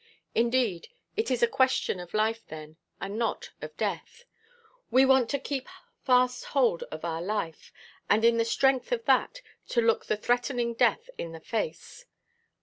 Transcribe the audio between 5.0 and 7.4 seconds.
want to keep fast hold of our